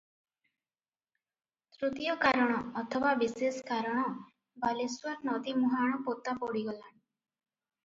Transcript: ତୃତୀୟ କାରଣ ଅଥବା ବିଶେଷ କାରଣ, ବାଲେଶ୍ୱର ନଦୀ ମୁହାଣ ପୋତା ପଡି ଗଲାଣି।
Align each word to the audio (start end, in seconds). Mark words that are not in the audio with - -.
ତୃତୀୟ 1.75 2.15
କାରଣ 2.23 2.55
ଅଥବା 2.83 3.13
ବିଶେଷ 3.21 3.63
କାରଣ, 3.69 4.07
ବାଲେଶ୍ୱର 4.65 5.31
ନଦୀ 5.31 5.57
ମୁହାଣ 5.61 6.03
ପୋତା 6.11 6.37
ପଡି 6.43 6.67
ଗଲାଣି। 6.73 6.99